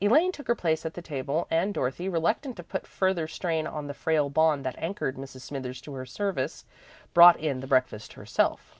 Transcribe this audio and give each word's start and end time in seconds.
Elaine 0.00 0.32
took 0.32 0.48
her 0.48 0.56
place 0.56 0.84
at 0.84 0.94
the 0.94 1.00
table 1.00 1.46
and 1.48 1.72
Dorothy, 1.72 2.08
reluctant 2.08 2.56
to 2.56 2.64
put 2.64 2.88
further 2.88 3.28
strain 3.28 3.68
on 3.68 3.86
the 3.86 3.94
frail 3.94 4.28
bond 4.28 4.64
that 4.64 4.74
anchored 4.78 5.14
Mrs. 5.14 5.42
Smithers 5.42 5.80
to 5.82 5.92
her 5.94 6.04
service, 6.06 6.64
brought 7.14 7.38
in 7.38 7.60
the 7.60 7.68
breakfast 7.68 8.14
herself. 8.14 8.74